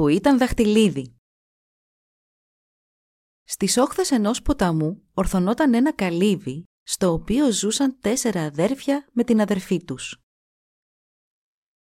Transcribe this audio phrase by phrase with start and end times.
[0.00, 1.16] που ήταν δαχτυλίδι.
[3.44, 9.84] Στις όχθες ενός ποταμού ορθωνόταν ένα καλύβι στο οποίο ζούσαν τέσσερα αδέρφια με την αδερφή
[9.84, 10.18] τους.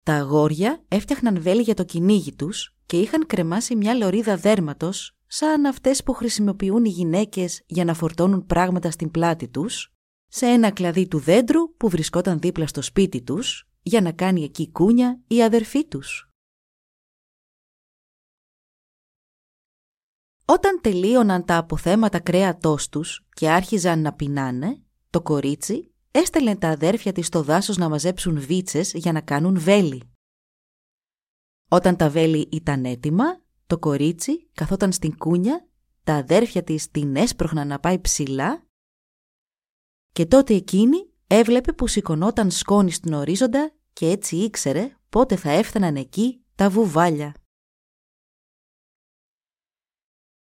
[0.04, 5.66] Τα αγόρια έφτιαχναν βέλη για το κυνήγι τους και είχαν κρεμάσει μια λωρίδα δέρματος σαν
[5.66, 9.94] αυτές που χρησιμοποιούν οι γυναίκες για να φορτώνουν πράγματα στην πλάτη τους,
[10.28, 14.72] σε ένα κλαδί του δέντρου που βρισκόταν δίπλα στο σπίτι τους για να κάνει εκεί
[14.72, 16.25] κούνια η αδερφή τους.
[20.46, 27.12] Όταν τελείωναν τα αποθέματα κρέατός τους και άρχιζαν να πεινάνε, το κορίτσι έστελνε τα αδέρφια
[27.12, 30.10] της στο δάσος να μαζέψουν βίτσες για να κάνουν βέλη.
[31.70, 35.68] Όταν τα βέλη ήταν έτοιμα, το κορίτσι καθόταν στην κούνια,
[36.04, 38.66] τα αδέρφια της την έσπροχναν να πάει ψηλά
[40.12, 45.96] και τότε εκείνη έβλεπε που σηκωνόταν σκόνη στον ορίζοντα και έτσι ήξερε πότε θα έφταναν
[45.96, 47.34] εκεί τα βουβάλια.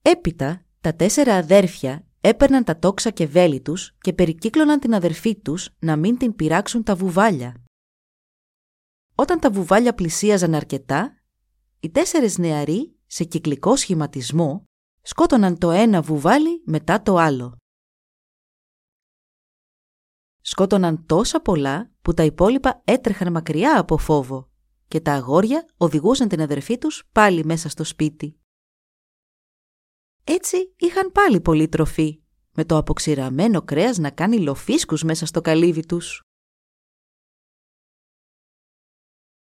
[0.09, 5.69] Έπειτα, τα τέσσερα αδέρφια έπαιρναν τα τόξα και βέλη τους και περικύκλωναν την αδερφή τους
[5.79, 7.63] να μην την πειράξουν τα βουβάλια.
[9.15, 11.23] Όταν τα βουβάλια πλησίαζαν αρκετά,
[11.79, 14.63] οι τέσσερις νεαροί, σε κυκλικό σχηματισμό,
[15.01, 17.57] σκότωναν το ένα βουβάλι μετά το άλλο.
[20.41, 24.49] Σκότωναν τόσα πολλά που τα υπόλοιπα έτρεχαν μακριά από φόβο
[24.87, 28.39] και τα αγόρια οδηγούσαν την αδερφή τους πάλι μέσα στο σπίτι.
[30.29, 32.21] Έτσι είχαν πάλι πολύ τροφή,
[32.53, 36.21] με το αποξηραμένο κρέας να κάνει λοφίσκους μέσα στο καλύβι τους.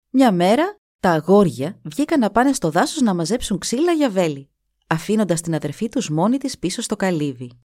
[0.09, 4.49] Μια μέρα τα αγόρια βγήκαν να πάνε στο δάσος να μαζέψουν ξύλα για βέλη,
[4.87, 7.59] αφήνοντας την αδερφή τους μόνη της πίσω στο καλύβι.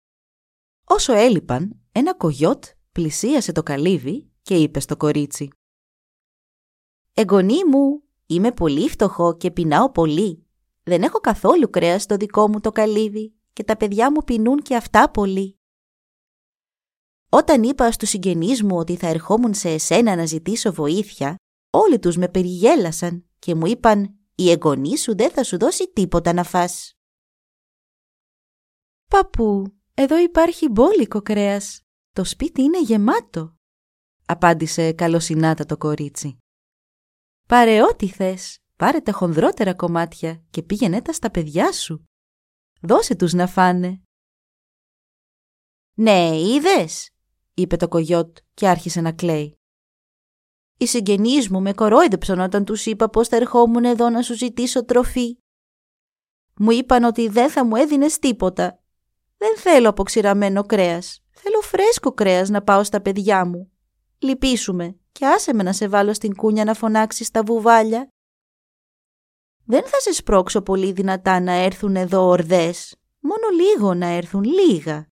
[0.85, 5.49] Όσο έλειπαν, ένα κογιότ πλησίασε το καλύβι και είπε στο κορίτσι
[7.13, 10.42] «Εγγονή μου, είμαι πολύ φτωχό και πεινάω πολύ.
[10.83, 14.77] Δεν έχω καθόλου κρέας στο δικό μου το καλύβι και τα παιδιά μου πεινούν και
[14.77, 15.57] αυτά πολύ.
[17.29, 21.37] Όταν είπα στους συγγενείς μου ότι θα ερχόμουν σε εσένα να ζητήσω βοήθεια,
[21.71, 26.33] όλοι τους με περιγέλασαν και μου είπαν «Η εγγονή σου δεν θα σου δώσει τίποτα
[26.33, 26.93] να φας».
[29.09, 31.81] «Παππού, εδώ υπάρχει μπόλικο κρέας.
[32.13, 33.57] Το σπίτι είναι γεμάτο»,
[34.27, 36.39] απάντησε καλοσυνάτα το κορίτσι.
[37.49, 38.62] «Πάρε ό,τι θες.
[38.83, 42.05] Πάρε τα χονδρότερα κομμάτια και πήγαινε τα στα παιδιά σου.
[42.81, 44.03] Δώσε τους να φάνε.
[45.95, 47.11] «Ναι, είδες»,
[47.55, 49.59] είπε το κογιότ και άρχισε να κλαίει.
[50.79, 54.85] Οι συγγενείς μου με κορόιδεψαν όταν τους είπα πως θα ερχόμουν εδώ να σου ζητήσω
[54.85, 55.39] τροφή.
[56.57, 58.83] Μου είπαν ότι δεν θα μου έδινες τίποτα.
[59.37, 61.25] Δεν θέλω αποξηραμένο κρέας.
[61.31, 63.73] Θέλω φρέσκο κρέας να πάω στα παιδιά μου.
[64.19, 68.12] Λυπήσουμε και άσε με να σε βάλω στην κούνια να φωνάξεις τα βουβάλια
[69.73, 72.97] δεν θα σε σπρώξω πολύ δυνατά να έρθουν εδώ ορδές.
[73.21, 75.07] Μόνο λίγο να έρθουν, λίγα.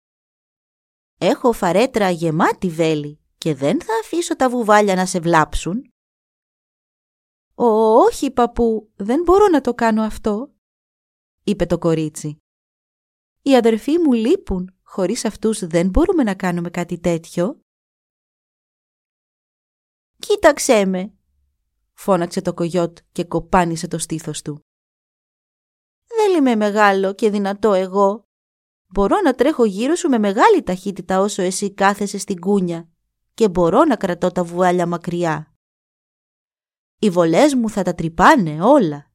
[1.17, 5.91] Έχω φαρέτρα γεμάτη βέλη και δεν θα αφήσω τα βουβάλια να σε βλάψουν.
[7.55, 10.53] «Ω, όχι, παππού, δεν μπορώ να το κάνω αυτό»,
[11.43, 12.37] είπε το κορίτσι.
[13.41, 17.61] «Οι αδερφοί μου λείπουν, χωρίς αυτούς δεν μπορούμε να κάνουμε κάτι τέτοιο».
[20.19, 21.13] «Κοίταξέ με»,
[21.93, 24.65] φώναξε το κογιότ και κοπάνισε το στήθος του.
[26.07, 28.27] «Δεν είμαι μεγάλο και δυνατό εγώ.
[28.87, 32.89] Μπορώ να τρέχω γύρω σου με μεγάλη ταχύτητα όσο εσύ κάθεσαι στην κούνια
[33.33, 35.53] και μπορώ να κρατώ τα βουάλια μακριά.
[36.99, 39.11] Οι βολές μου θα τα τρυπάνε όλα.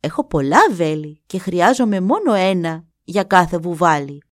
[0.00, 4.24] Έχω πολλά βέλη και χρειάζομαι μόνο ένα για κάθε βουβάλι.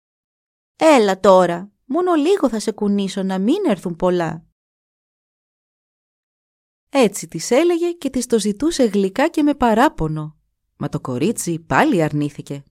[0.77, 4.48] Έλα τώρα, μόνο λίγο θα σε κουνήσω να μην έρθουν πολλά.
[6.89, 10.37] Έτσι της έλεγε και της το ζητούσε γλυκά και με παράπονο.
[10.77, 12.63] Μα το κορίτσι πάλι αρνήθηκε.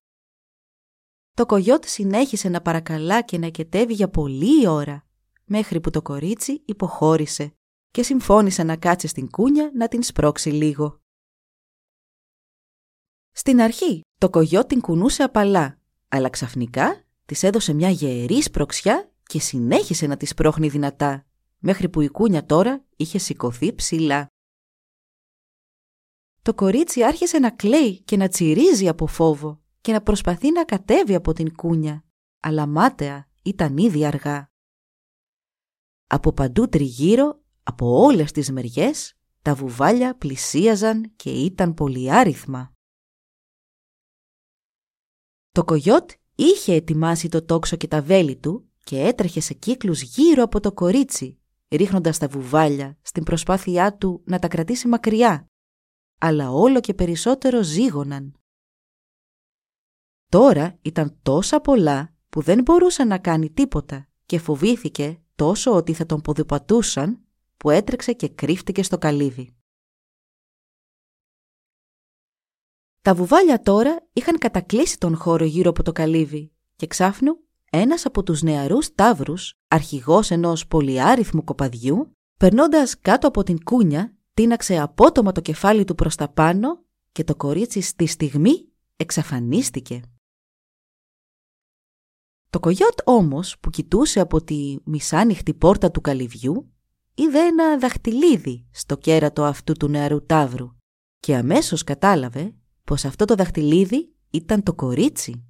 [1.33, 5.05] Το κογιότ συνέχισε να παρακαλά και να κετεύει για πολλή ώρα,
[5.45, 7.53] μέχρι που το κορίτσι υποχώρησε
[7.91, 11.01] και συμφώνησε να κάτσει στην κούνια να την σπρώξει λίγο.
[13.31, 19.39] Στην αρχή το κογιότ την κουνούσε απαλά, αλλά ξαφνικά της έδωσε μια γερή σπρωξιά και
[19.39, 21.26] συνέχισε να τη σπρώχνει δυνατά
[21.57, 24.27] μέχρι που η κούνια τώρα είχε σηκωθεί ψηλά.
[26.41, 31.15] το κορίτσι άρχισε να κλαίει και να τσιρίζει από φόβο και να προσπαθεί να κατέβει
[31.15, 32.05] από την κούνια,
[32.39, 34.51] αλλά μάταια ήταν ήδη αργά.
[36.07, 42.73] Από παντού τριγύρω, από όλες τις μεριές, τα βουβάλια πλησίαζαν και ήταν πολυάριθμα.
[45.51, 50.43] Το κογιότ είχε ετοιμάσει το τόξο και τα βέλη του και έτρεχε σε κύκλους γύρω
[50.43, 51.39] από το κορίτσι,
[51.69, 55.47] ρίχνοντας τα βουβάλια στην προσπάθειά του να τα κρατήσει μακριά,
[56.19, 58.33] αλλά όλο και περισσότερο ζήγωναν.
[60.29, 66.05] Τώρα ήταν τόσα πολλά που δεν μπορούσε να κάνει τίποτα και φοβήθηκε τόσο ότι θα
[66.05, 67.21] τον ποδοπατούσαν
[67.57, 69.55] που έτρεξε και κρύφτηκε στο καλύβι.
[73.01, 78.23] Τα βουβάλια τώρα είχαν κατακλείσει τον χώρο γύρω από το καλύβι και ξάφνου ένας από
[78.23, 85.41] τους νεαρούς τάβρους, αρχηγός ενός πολυάριθμου κοπαδιού, περνώντας κάτω από την κούνια, τίναξε απότομα το
[85.41, 90.01] κεφάλι του προς τα πάνω και το κορίτσι στη στιγμή εξαφανίστηκε.
[92.49, 96.71] Το κογιότ όμως που κοιτούσε από τη μισάνυχτη πόρτα του καλυβιού
[97.15, 100.67] είδε ένα δαχτυλίδι στο κέρατο αυτού του νεαρού τάβρου
[101.19, 105.47] και αμέσως κατάλαβε πως αυτό το δαχτυλίδι ήταν το κορίτσι.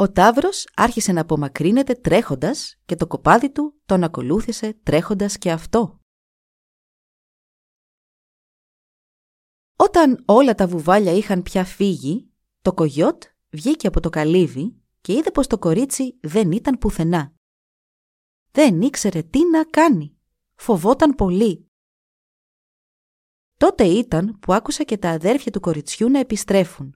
[0.00, 6.00] Ο Ταύρος άρχισε να απομακρύνεται τρέχοντας και το κοπάδι του τον ακολούθησε τρέχοντας και αυτό.
[9.76, 12.32] Όταν όλα τα βουβάλια είχαν πια φύγει,
[12.62, 17.34] το κογιότ βγήκε από το καλύβι και είδε πως το κορίτσι δεν ήταν πουθενά.
[18.50, 20.16] Δεν ήξερε τι να κάνει.
[20.54, 21.70] Φοβόταν πολύ.
[23.56, 26.94] Τότε ήταν που άκουσα και τα αδέρφια του κοριτσιού να επιστρέφουν.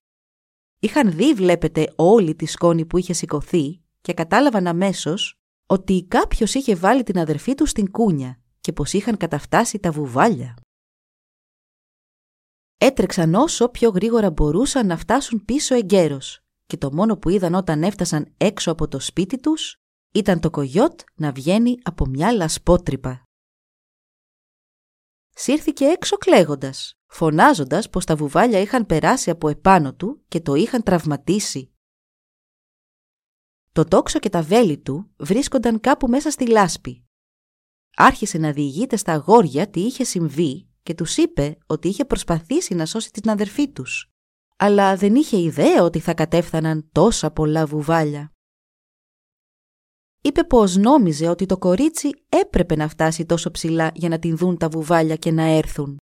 [0.84, 6.74] Είχαν δει, βλέπετε, όλη τη σκόνη που είχε σηκωθεί και κατάλαβαν αμέσως ότι κάποιος είχε
[6.74, 10.56] βάλει την αδερφή του στην κούνια και πως είχαν καταφτάσει τα βουβάλια.
[12.78, 17.82] Έτρεξαν όσο πιο γρήγορα μπορούσαν να φτάσουν πίσω εγκαίρως και το μόνο που είδαν όταν
[17.82, 19.76] έφτασαν έξω από το σπίτι τους
[20.12, 23.22] ήταν το κογιότ να βγαίνει από μια λασπότρυπα.
[25.30, 30.82] Σύρθηκε έξω κλαίγοντας, φωνάζοντας πως τα βουβάλια είχαν περάσει από επάνω του και το είχαν
[30.82, 31.72] τραυματίσει.
[33.72, 37.04] Το τόξο και τα βέλη του βρίσκονταν κάπου μέσα στη λάσπη.
[37.96, 42.86] Άρχισε να διηγείται στα αγόρια τι είχε συμβεί και τους είπε ότι είχε προσπαθήσει να
[42.86, 44.10] σώσει την αδερφή τους,
[44.56, 48.34] αλλά δεν είχε ιδέα ότι θα κατέφθαναν τόσα πολλά βουβάλια
[50.20, 54.56] είπε πως νόμιζε ότι το κορίτσι έπρεπε να φτάσει τόσο ψηλά για να την δουν
[54.56, 55.96] τα βουβάλια και να έρθουν.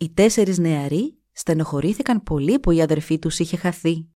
[0.00, 4.08] Οι τέσσερις νεαροί στενοχωρήθηκαν πολύ που η αδερφή τους είχε χαθεί.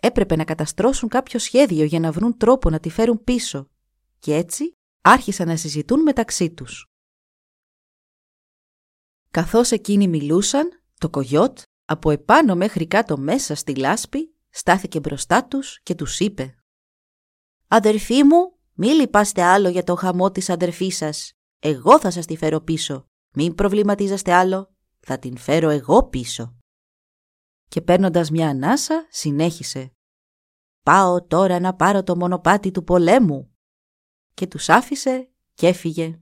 [0.00, 3.70] Έπρεπε να καταστρώσουν κάποιο σχέδιο για να βρουν τρόπο να τη φέρουν πίσω
[4.18, 6.86] και έτσι άρχισαν να συζητούν μεταξύ τους.
[9.30, 15.80] Καθώς εκείνοι μιλούσαν, το κογιότ από επάνω μέχρι κάτω μέσα στη λάσπη στάθηκε μπροστά τους
[15.82, 16.56] και τους είπε
[17.68, 21.32] «Αδερφοί μου, μη λυπάστε άλλο για το χαμό της αδερφής σας.
[21.58, 23.06] Εγώ θα σας τη φέρω πίσω.
[23.34, 24.71] Μην προβληματίζεστε άλλο.
[25.06, 26.56] Θα την φέρω εγώ πίσω».
[27.68, 29.92] Και παίρνοντας μια ανάσα, συνέχισε
[30.82, 33.56] «Πάω τώρα να πάρω το μονοπάτι του πολέμου».
[34.34, 36.20] Και τους άφησε και έφυγε.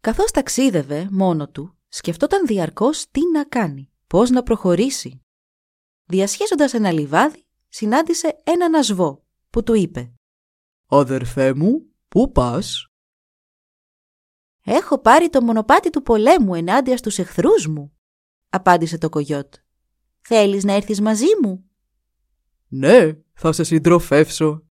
[0.00, 5.22] Καθώς ταξίδευε μόνο του, σκεφτόταν διαρκώς τι να κάνει, πώς να προχωρήσει.
[6.04, 10.12] Διασχίζοντας ένα λιβάδι, συνάντησε έναν ασβό που του είπε
[10.86, 12.87] «Αδερφέ μου, πού πας»
[14.70, 17.96] «Έχω πάρει το μονοπάτι του πολέμου ενάντια στους εχθρούς μου»,
[18.48, 19.54] απάντησε το κογιότ.
[20.20, 21.70] «Θέλεις να έρθεις μαζί μου»
[22.68, 24.66] «Ναι, θα σε συντροφεύσω»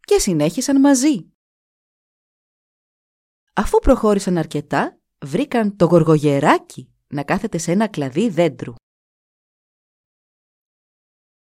[0.00, 1.32] Και συνέχισαν μαζί.
[3.52, 8.74] Αφού προχώρησαν αρκετά, βρήκαν το γοργογεράκι να κάθεται σε ένα κλαδί δέντρου.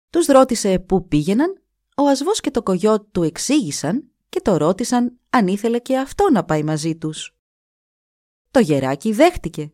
[0.10, 1.64] Τους ρώτησε πού πήγαιναν,
[1.98, 6.46] ο Ασβός και το κογιό του εξήγησαν και το ρώτησαν αν ήθελε και αυτό να
[6.46, 7.37] πάει μαζί τους.
[8.52, 9.72] Το γεράκι δέχτηκε.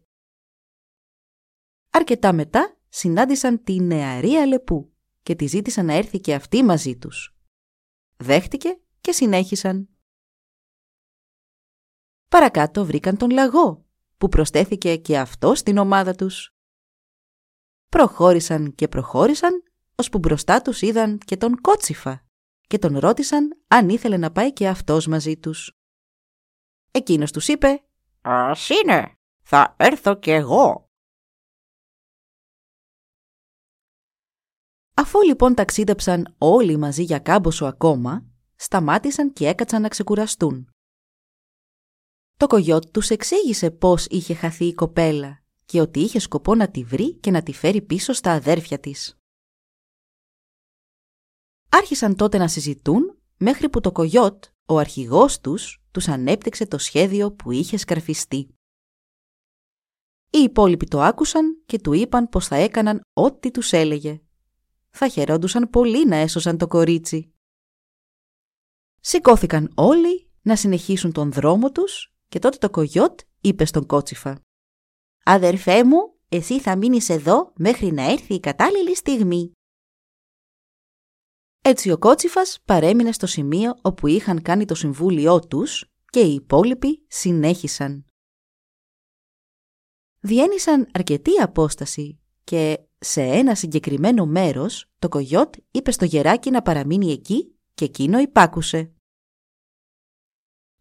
[1.90, 7.38] Αρκετά μετά συνάντησαν τη νεαρή Αλεπού και τη ζήτησαν να έρθει και αυτή μαζί τους.
[8.18, 9.90] Δέχτηκε και συνέχισαν.
[12.28, 13.86] Παρακάτω βρήκαν τον λαγό
[14.18, 16.56] που προσθέθηκε και αυτό στην ομάδα τους.
[17.90, 19.64] Προχώρησαν και προχώρησαν,
[19.96, 22.26] ώσπου μπροστά τους είδαν και τον Κότσιφα
[22.68, 25.78] και τον ρώτησαν αν ήθελε να πάει και αυτός μαζί τους.
[26.92, 27.84] Εκείνος τους είπε
[28.26, 29.14] «Ας είναι,
[29.44, 30.86] θα έρθω κι εγώ».
[34.94, 38.26] Αφού λοιπόν ταξίδεψαν όλοι μαζί για κάμποσο ακόμα,
[38.56, 40.70] σταμάτησαν και έκατσαν να ξεκουραστούν.
[42.38, 46.84] Το κογιότ τους εξήγησε πώς είχε χαθεί η κοπέλα και ότι είχε σκοπό να τη
[46.84, 49.18] βρει και να τη φέρει πίσω στα αδέρφια της.
[51.70, 57.32] Άρχισαν τότε να συζητούν μέχρι που το κογιότ, ο αρχηγός τους, τους ανέπτυξε το σχέδιο
[57.32, 58.56] που είχε σκαρφιστεί.
[60.30, 64.22] Οι υπόλοιποι το άκουσαν και του είπαν πως θα έκαναν ό,τι τους έλεγε.
[64.90, 67.34] Θα χαιρόντουσαν πολύ να έσωσαν το κορίτσι.
[69.00, 74.42] Σηκώθηκαν όλοι να συνεχίσουν τον δρόμο τους και τότε το κογιότ είπε στον κότσιφα.
[75.24, 79.52] «Αδερφέ μου, εσύ θα μείνεις εδώ μέχρι να έρθει η κατάλληλη στιγμή».
[81.66, 87.06] Έτσι ο κότσιφας παρέμεινε στο σημείο όπου είχαν κάνει το συμβούλιο τους και οι υπόλοιποι
[87.08, 88.06] συνέχισαν.
[90.20, 97.12] Διένυσαν αρκετή απόσταση και σε ένα συγκεκριμένο μέρος το κογιότ είπε στο γεράκι να παραμείνει
[97.12, 98.94] εκεί και εκείνο υπάκουσε.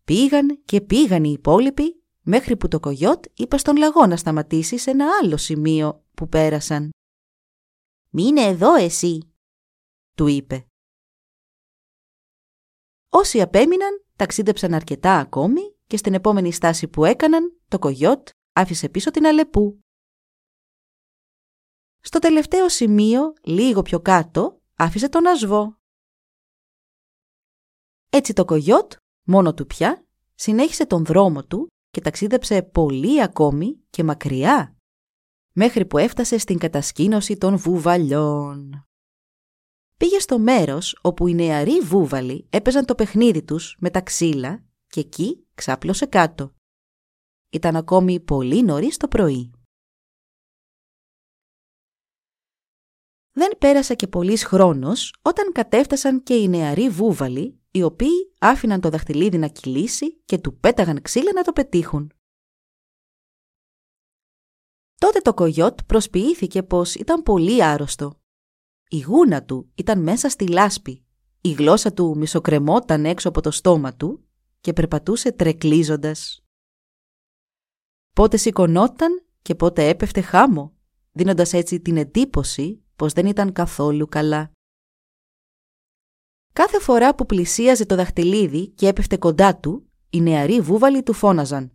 [0.05, 4.91] Πήγαν και πήγαν οι υπόλοιποι μέχρι που το κογιότ είπε στον λαγό να σταματήσει σε
[4.91, 6.91] ένα άλλο σημείο που πέρασαν.
[8.11, 9.33] «Μείνε εδώ εσύ»,
[10.17, 10.67] του είπε.
[13.15, 19.11] Όσοι απέμειναν ταξίδεψαν αρκετά ακόμη και στην επόμενη στάση που έκαναν το κογιότ άφησε πίσω
[19.11, 19.81] την Αλεπού.
[22.01, 25.77] Στο τελευταίο σημείο, λίγο πιο κάτω, άφησε τον Ασβό.
[28.11, 28.93] Έτσι το κογιότ,
[29.27, 34.77] μόνο του πια, συνέχισε τον δρόμο του και ταξίδεψε πολύ ακόμη και μακριά,
[35.53, 38.87] μέχρι που έφτασε στην κατασκήνωση των βουβαλιών.
[40.03, 45.01] Πήγε στο μέρος όπου οι νεαροί βούβαλοι έπαιζαν το παιχνίδι τους με τα ξύλα και
[45.01, 46.55] εκεί ξάπλωσε κάτω.
[47.51, 49.51] Ήταν ακόμη πολύ νωρίς το πρωί.
[53.33, 58.89] Δεν πέρασε και πολύς χρόνος όταν κατέφτασαν και οι νεαροί βούβαλοι, οι οποίοι άφηναν το
[58.89, 62.13] δαχτυλίδι να κυλήσει και του πέταγαν ξύλα να το πετύχουν.
[64.95, 68.22] Τότε το κογιότ προσποιήθηκε πως ήταν πολύ άρρωστο.
[68.93, 71.05] Η γούνα του ήταν μέσα στη λάσπη,
[71.41, 74.25] η γλώσσα του μισοκρεμόταν έξω από το στόμα του
[74.61, 76.45] και περπατούσε τρεκλίζοντας.
[78.15, 80.75] Πότε σηκωνόταν και πότε έπεφτε χάμω,
[81.13, 84.51] δίνοντας έτσι την εντύπωση πως δεν ήταν καθόλου καλά.
[86.53, 91.73] Κάθε φορά που πλησίαζε το δαχτυλίδι και έπεφτε κοντά του, οι νεαροί βούβαλοι του φώναζαν.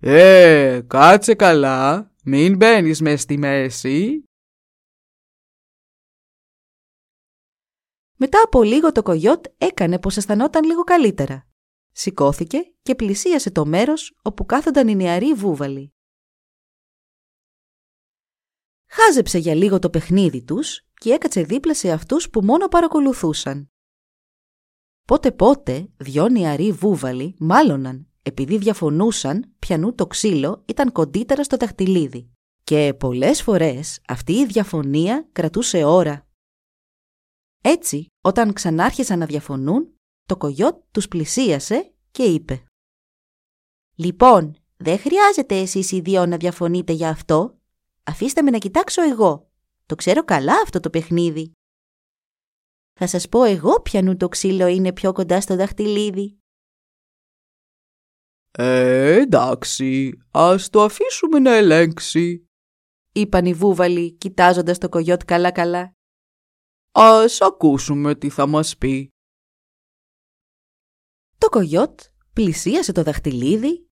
[0.00, 4.20] «Ε, κάτσε καλά, μην μπαίνεις μες στη μέση».
[8.16, 11.46] Μετά από λίγο το κογιότ έκανε πως αισθανόταν λίγο καλύτερα.
[11.92, 15.94] Σηκώθηκε και πλησίασε το μέρος όπου κάθονταν οι νεαροί βούβαλοι.
[18.88, 23.70] Χάζεψε για λίγο το παιχνίδι τους και έκατσε δίπλα σε αυτούς που μόνο παρακολουθούσαν.
[25.04, 32.30] Πότε πότε δυο νεαροί βούβαλοι μάλωναν επειδή διαφωνούσαν πιανού το ξύλο ήταν κοντύτερα στο ταχτυλίδι
[32.64, 36.26] και πολλές φορές αυτή η διαφωνία κρατούσε ώρα.
[37.68, 42.64] Έτσι, όταν ξανάρχισαν να διαφωνούν, το κογιότ τους πλησίασε και είπε
[43.94, 47.58] «Λοιπόν, δεν χρειάζεται εσείς οι δυο να διαφωνείτε για αυτό.
[48.02, 49.50] Αφήστε με να κοιτάξω εγώ.
[49.86, 51.52] Το ξέρω καλά αυτό το παιχνίδι.
[52.92, 56.38] Θα σας πω εγώ ποιανού το ξύλο είναι πιο κοντά στο δαχτυλίδι.
[58.50, 62.48] «Ε, εντάξει, ας το αφήσουμε να ελέγξει»,
[63.12, 65.95] είπαν οι βούβαλοι κοιτάζοντας το κογιότ καλά-καλά.
[66.98, 69.10] «Ας ακούσουμε τι θα μας πει».
[71.38, 72.00] Το κογιότ
[72.32, 73.86] πλησίασε το δαχτυλίδι,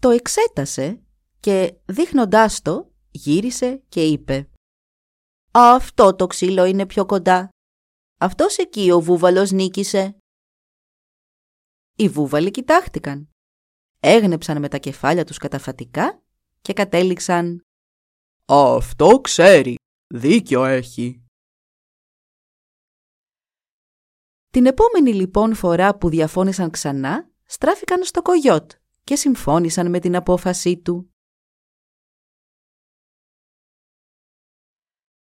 [0.00, 1.02] το εξέτασε
[1.40, 4.50] και δείχνοντάς το γύρισε και είπε
[5.50, 7.48] «Αυτό το ξύλο είναι πιο κοντά.
[8.20, 10.16] Αυτός εκεί ο βούβαλος νίκησε».
[11.96, 13.30] Οι βούβαλοι κοιτάχτηκαν.
[14.00, 16.22] Έγνεψαν με τα κεφάλια τους καταφατικά
[16.62, 17.60] και κατέληξαν
[18.44, 19.74] «Αυτό ξέρει.
[20.14, 21.23] Δίκιο έχει».
[24.54, 28.70] Την επόμενη λοιπόν φορά που διαφώνησαν ξανά, στράφηκαν στο κογιότ
[29.04, 31.12] και συμφώνησαν με την απόφασή του.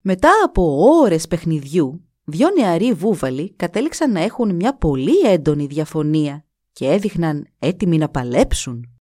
[0.02, 6.88] Μετά από ώρες παιχνιδιού, δυο νεαροί βούβαλοι κατέληξαν να έχουν μια πολύ έντονη διαφωνία και
[6.88, 9.00] έδειχναν έτοιμοι να παλέψουν.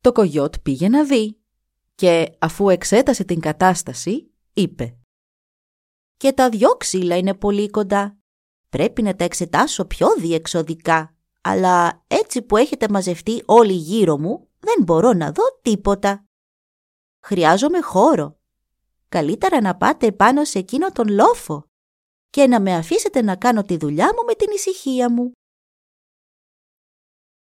[0.00, 1.40] Το κογιότ πήγε να δει
[1.94, 4.97] και αφού εξέτασε την κατάσταση, είπε
[6.18, 8.18] «Και τα δυο ξύλα είναι πολύ κοντά.
[8.68, 14.84] Πρέπει να τα εξετάσω πιο διεξοδικά, αλλά έτσι που έχετε μαζευτεί όλοι γύρω μου, δεν
[14.84, 16.26] μπορώ να δω τίποτα.
[17.20, 18.38] Χρειάζομαι χώρο.
[19.08, 21.66] Καλύτερα να πάτε πάνω σε εκείνο τον λόφο.
[22.30, 25.32] και να με αφήσετε να κάνω τη δουλειά μου με την ησυχία μου.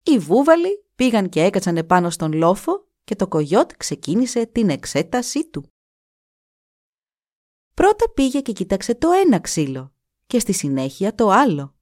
[0.02, 5.64] Οι βούβαλοι πήγαν και έκατσαν επάνω στον λόφο και το κογιότ ξεκίνησε την εξέτασή του.
[7.80, 9.92] Πρώτα πήγε και κοίταξε το ένα ξύλο
[10.26, 11.74] και στη συνέχεια το άλλο.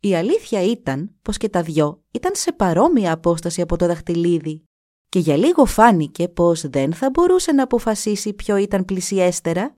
[0.00, 4.64] Η αλήθεια ήταν πως και τα δυο ήταν σε παρόμοια απόσταση από το δαχτυλίδι
[5.08, 9.74] και για λίγο φάνηκε πως δεν θα μπορούσε να αποφασίσει ποιο ήταν πλησιέστερα.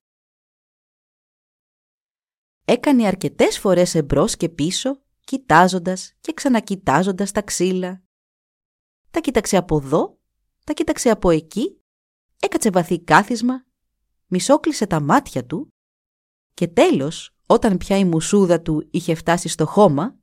[2.65, 8.03] Έκανε αρκετές φορές εμπρός και πίσω, κοιτάζοντας και ξανακοιτάζοντας τα ξύλα.
[9.11, 10.19] Τα κοίταξε από εδώ,
[10.63, 11.81] τα κοίταξε από εκεί,
[12.39, 13.65] έκατσε βαθύ κάθισμα,
[14.27, 15.67] μισόκλεισε τα μάτια του
[16.53, 20.15] και τέλος όταν πια η μουσούδα του είχε φτάσει στο χώμα,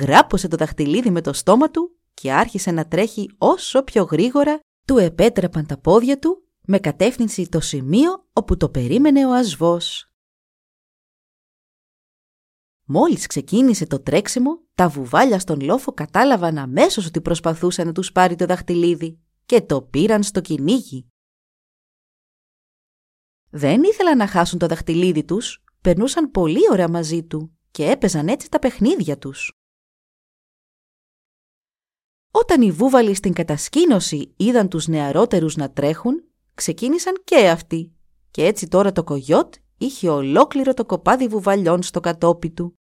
[0.00, 4.98] γράπωσε το δαχτυλίδι με το στόμα του και άρχισε να τρέχει όσο πιο γρήγορα του
[4.98, 10.08] επέτρεπαν τα πόδια του με κατεύθυνση το σημείο όπου το περίμενε ο ασβός.
[12.84, 18.36] Μόλις ξεκίνησε το τρέξιμο, τα βουβάλια στον λόφο κατάλαβαν αμέσως ότι προσπαθούσε να τους πάρει
[18.36, 21.08] το δαχτυλίδι και το πήραν στο κυνήγι.
[23.56, 28.50] Δεν ήθελαν να χάσουν το δαχτυλίδι τους περνούσαν πολύ ωραία μαζί του και έπαιζαν έτσι
[28.50, 29.52] τα παιχνίδια τους.
[32.30, 37.94] Όταν οι βούβαλοι στην κατασκήνωση είδαν τους νεαρότερους να τρέχουν, ξεκίνησαν και αυτοί
[38.30, 42.78] και έτσι τώρα το κογιότ είχε ολόκληρο το κοπάδι βουβαλιών στο κατόπι του.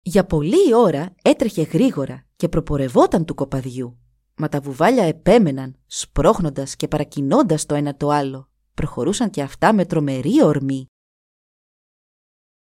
[0.00, 4.00] Για πολλή ώρα έτρεχε γρήγορα και προπορευόταν του κοπαδιού
[4.40, 8.50] Μα τα βουβάλια επέμεναν, σπρώχνοντας και παρακινώντας το ένα το άλλο.
[8.74, 10.86] Προχωρούσαν και αυτά με τρομερή ορμή.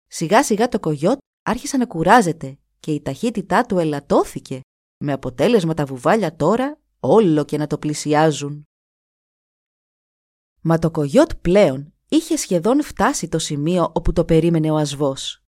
[0.07, 4.59] Σιγά σιγά το κογιότ άρχισε να κουράζεται και η ταχύτητά του ελαττώθηκε,
[4.97, 8.63] με αποτέλεσμα τα βουβάλια τώρα όλο και να το πλησιάζουν.
[10.61, 15.44] Μα το κογιότ πλέον είχε σχεδόν φτάσει το σημείο όπου το περίμενε ο ασβός.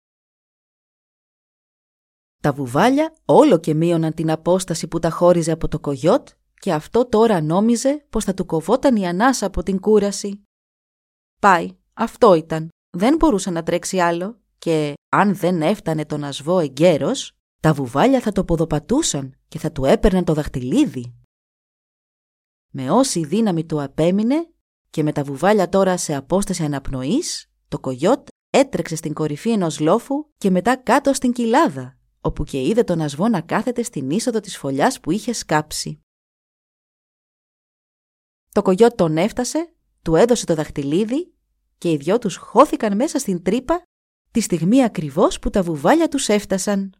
[2.43, 6.27] Τα βουβάλια όλο και μείωναν την απόσταση που τα χώριζε από το κογιότ
[6.59, 10.43] και αυτό τώρα νόμιζε πως θα του κοβόταν η ανάσα από την κούραση.
[11.41, 12.69] Πάει, αυτό ήταν.
[12.89, 18.31] Δεν μπορούσε να τρέξει άλλο και αν δεν έφτανε τον ασβό εγκαίρος, τα βουβάλια θα
[18.31, 21.15] το ποδοπατούσαν και θα του έπαιρναν το δαχτυλίδι.
[22.71, 24.49] Με όση δύναμη του απέμεινε
[24.89, 30.15] και με τα βουβάλια τώρα σε απόσταση αναπνοής, το κογιότ έτρεξε στην κορυφή ενός λόφου
[30.37, 31.96] και μετά κάτω στην κοιλάδα
[32.27, 36.01] όπου και είδε τον ασβό να κάθεται στην είσοδο της φωλιάς που είχε σκάψει.
[38.51, 41.33] Το κογιό τον έφτασε, του έδωσε το δαχτυλίδι
[41.77, 43.83] και οι δυο τους χώθηκαν μέσα στην τρύπα
[44.31, 46.95] τη στιγμή ακριβώς που τα βουβάλια τους έφτασαν.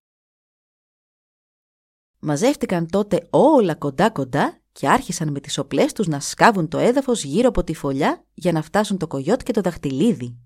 [2.20, 7.24] Μαζεύτηκαν τότε όλα κοντά κοντά και άρχισαν με τις οπλές τους να σκάβουν το έδαφος
[7.24, 10.38] γύρω από τη φωλιά για να φτάσουν το κογιότ και το δαχτυλίδι.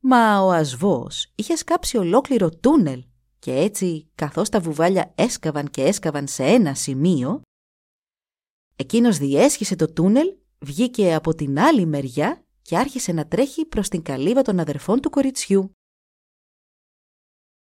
[0.00, 3.07] Μα ο ασβός είχε σκάψει ολόκληρο τούνελ
[3.38, 7.40] και έτσι καθώς τα βουβάλια έσκαβαν και έσκαβαν σε ένα σημείο,
[8.76, 14.02] εκείνος διέσχισε το τούνελ, βγήκε από την άλλη μεριά και άρχισε να τρέχει προς την
[14.02, 15.72] καλύβα των αδερφών του κοριτσιού.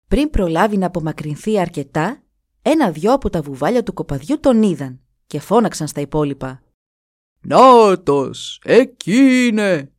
[0.08, 2.22] Πριν προλάβει να απομακρυνθεί αρκετά,
[2.62, 6.62] ένα-δυο από τα βουβάλια του κοπαδιού τον είδαν και φώναξαν στα υπόλοιπα.
[7.40, 9.92] «Νάτος, εκεί είναι!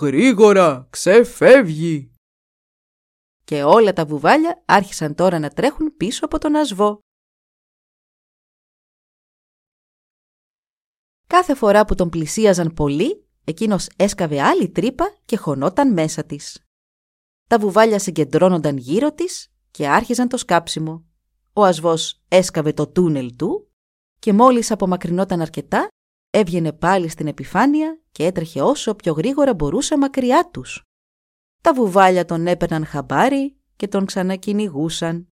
[0.00, 2.09] Γρήγορα, ξεφεύγει!»
[3.50, 6.98] Και όλα τα βουβάλια άρχισαν τώρα να τρέχουν πίσω από τον ασβό.
[11.26, 16.64] Κάθε φορά που τον πλησίαζαν πολύ, εκείνος έσκαβε άλλη τρύπα και χωνόταν μέσα της.
[17.48, 21.04] Τα βουβάλια συγκεντρώνονταν γύρω της και άρχιζαν το σκάψιμο.
[21.52, 23.72] Ο ασβός έσκαβε το τούνελ του
[24.18, 25.88] και μόλις απομακρυνόταν αρκετά,
[26.30, 30.89] έβγαινε πάλι στην επιφάνεια και έτρεχε όσο πιο γρήγορα μπορούσε μακριά τους.
[31.60, 35.28] Τα βουβάλια τον έπαιρναν χαμπάρι και τον ξανακυνηγούσαν.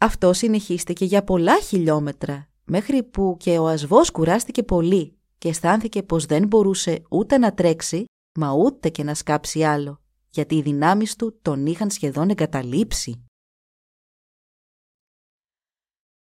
[0.00, 6.26] Αυτό συνεχίστηκε για πολλά χιλιόμετρα, μέχρι που και ο ασβός κουράστηκε πολύ και αισθάνθηκε πως
[6.26, 8.04] δεν μπορούσε ούτε να τρέξει,
[8.38, 13.22] μα ούτε και να σκάψει άλλο, γιατί οι δυνάμεις του τον είχαν σχεδόν εγκαταλείψει.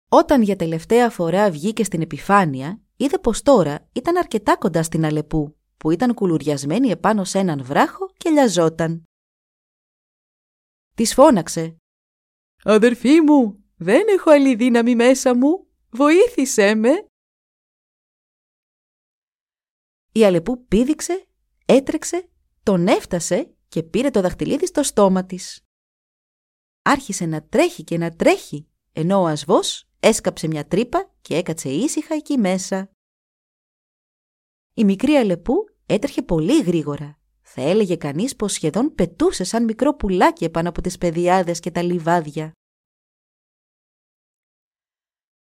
[0.09, 5.57] Όταν για τελευταία φορά βγήκε στην επιφάνεια, είδε πως τώρα ήταν αρκετά κοντά στην Αλεπού
[5.83, 9.03] που ήταν κουλουριασμένη επάνω σε έναν βράχο και λιαζόταν.
[10.95, 11.77] Της φώναξε
[12.63, 17.05] «Αδερφή μου, δεν έχω άλλη δύναμη μέσα μου, βοήθησέ με!»
[20.11, 21.27] Η Αλεπού πήδηξε,
[21.65, 22.29] έτρεξε,
[22.63, 25.65] τον έφτασε και πήρε το δαχτυλίδι στο στόμα της.
[26.81, 32.15] Άρχισε να τρέχει και να τρέχει, ενώ ο ασβός έσκαψε μια τρύπα και έκατσε ήσυχα
[32.15, 32.91] εκεί μέσα.
[34.73, 37.19] Η μικρή Αλεπού έτρεχε πολύ γρήγορα.
[37.41, 41.81] Θα έλεγε κανείς πως σχεδόν πετούσε σαν μικρό πουλάκι επάνω από τις πεδιάδες και τα
[41.81, 42.51] λιβάδια.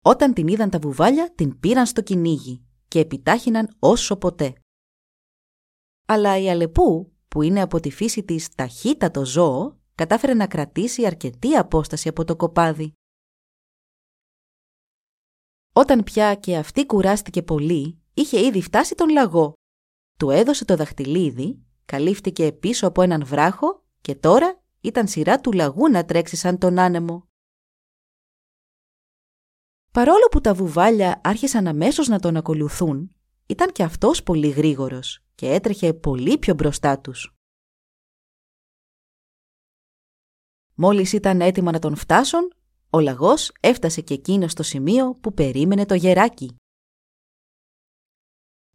[0.02, 4.54] Όταν την είδαν τα βουβάλια, την πήραν στο κυνήγι και επιτάχυναν όσο ποτέ.
[6.06, 11.56] Αλλά η Αλεπού, που είναι από τη φύση της ταχύτατο ζώο, κατάφερε να κρατήσει αρκετή
[11.56, 12.92] απόσταση από το κοπάδι.
[15.72, 19.52] Όταν πια και αυτή κουράστηκε πολύ, είχε ήδη φτάσει τον λαγό.
[20.16, 25.88] Του έδωσε το δαχτυλίδι, καλύφθηκε πίσω από έναν βράχο και τώρα ήταν σειρά του λαγού
[25.88, 27.28] να τρέξει σαν τον άνεμο.
[29.92, 33.14] Παρόλο που τα βουβάλια άρχισαν αμέσως να τον ακολουθούν,
[33.46, 37.34] ήταν και αυτός πολύ γρήγορος και έτρεχε πολύ πιο μπροστά τους.
[40.74, 42.52] Μόλις ήταν έτοιμα να τον φτάσουν,
[42.90, 46.56] ο λαγός έφτασε και εκείνος στο σημείο που περίμενε το γεράκι.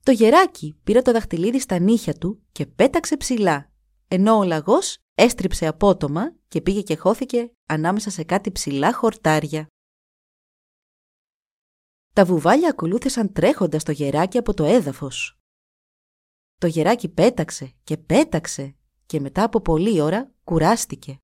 [0.03, 3.71] Το γεράκι πήρε το δαχτυλίδι στα νύχια του και πέταξε ψηλά,
[4.07, 9.67] ενώ ο λαγός έστριψε απότομα και πήγε και χώθηκε ανάμεσα σε κάτι ψηλά χορτάρια.
[12.13, 15.39] Τα βουβάλια ακολούθησαν τρέχοντας το γεράκι από το έδαφος.
[16.57, 21.17] Το γεράκι πέταξε και πέταξε και μετά από πολλή ώρα κουράστηκε.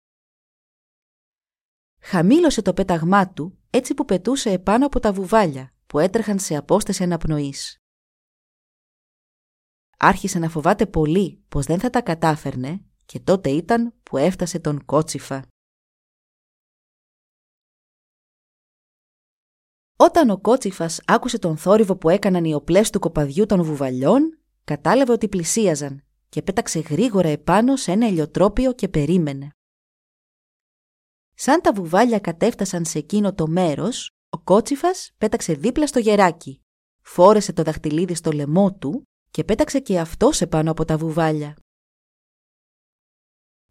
[2.01, 7.03] Χαμήλωσε το πέταγμά του έτσι που πετούσε επάνω από τα βουβάλια που έτρεχαν σε απόσταση
[7.03, 7.81] αναπνοής.
[9.97, 14.85] Άρχισε να φοβάται πολύ πως δεν θα τα κατάφερνε και τότε ήταν που έφτασε τον
[14.85, 15.47] κότσιφα.
[19.99, 25.11] Όταν ο κότσιφας άκουσε τον θόρυβο που έκαναν οι οπλές του κοπαδιού των βουβαλιών, κατάλαβε
[25.11, 29.51] ότι πλησίαζαν και πέταξε γρήγορα επάνω σε ένα ελιοτρόπιο και περίμενε.
[31.33, 36.61] Σαν τα βουβάλια κατέφτασαν σε εκείνο το μέρος, ο κότσιφας πέταξε δίπλα στο γεράκι,
[37.01, 39.07] φόρεσε το δαχτυλίδι στο λαιμό του
[39.37, 41.57] και πέταξε και αυτός επάνω από τα βουβάλια.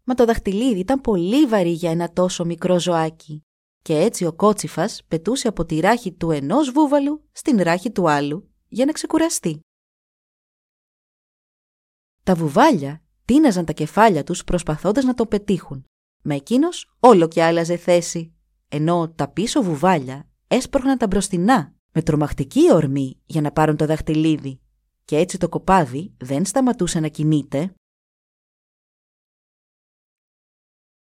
[0.03, 3.43] Μα το δαχτυλίδι ήταν πολύ βαρύ για ένα τόσο μικρό ζωάκι
[3.81, 8.49] και έτσι ο κότσιφας πετούσε από τη ράχη του ενός βούβαλου στην ράχη του άλλου
[8.67, 9.59] για να ξεκουραστεί.
[12.23, 15.85] Τα βουβάλια τίναζαν τα κεφάλια τους προσπαθώντας να το πετύχουν,
[16.23, 18.35] με εκείνος όλο και άλλαζε θέση,
[18.67, 24.61] ενώ τα πίσω βουβάλια έσπρωχναν τα μπροστινά με τρομακτική ορμή για να πάρουν το δαχτυλίδι
[25.07, 27.73] και έτσι το κοπάδι δεν σταματούσε να κινείται.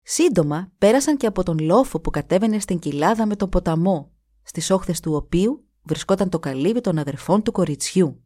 [0.01, 4.99] Σύντομα πέρασαν και από τον λόφο που κατέβαινε στην κοιλάδα με τον ποταμό, στις όχθες
[4.99, 8.23] του οποίου βρισκόταν το καλύβι των αδερφών του κοριτσιού.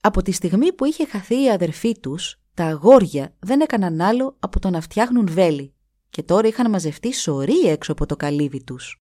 [0.00, 4.60] Από τη στιγμή που είχε χαθεί η αδερφή τους, τα αγόρια δεν έκαναν άλλο από
[4.60, 5.74] το να φτιάχνουν βέλη
[6.08, 9.05] και τώρα είχαν μαζευτεί σωροί έξω από το καλύβι τους.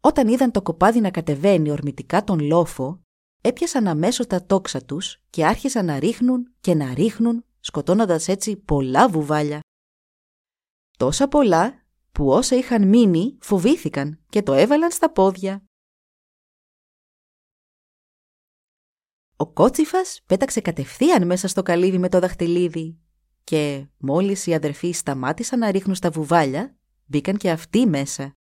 [0.00, 3.00] Όταν είδαν το κοπάδι να κατεβαίνει ορμητικά τον λόφο,
[3.40, 9.08] έπιασαν αμέσως τα τόξα τους και άρχισαν να ρίχνουν και να ρίχνουν, σκοτώνοντας έτσι πολλά
[9.08, 9.60] βουβάλια.
[10.96, 15.64] Τόσα πολλά που όσα είχαν μείνει φοβήθηκαν και το έβαλαν στα πόδια.
[19.36, 22.98] Ο κότσιφας πέταξε κατευθείαν μέσα στο καλύβι με το δαχτυλίδι
[23.44, 28.34] και μόλις οι αδερφοί σταμάτησαν να ρίχνουν στα βουβάλια, μπήκαν και αυτοί μέσα.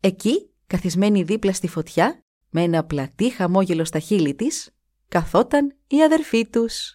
[0.00, 4.70] Εκεί, καθισμένη δίπλα στη φωτιά, με ένα πλατή χαμόγελο στα χείλη της,
[5.08, 6.92] καθόταν η αδερφή τους.